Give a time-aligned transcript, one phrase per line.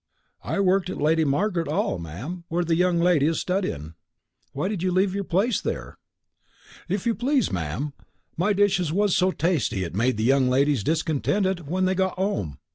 [0.43, 3.93] "I worked at Lady Marg'ret 'All, ma'am, where the young lady is studyin'."
[4.51, 5.99] "Why did you leave your place there?"
[6.89, 7.93] "If you please, ma'am,
[8.35, 12.17] my dishes was so tasty that it made the young ladies discontented when they got
[12.17, 12.57] 'ome.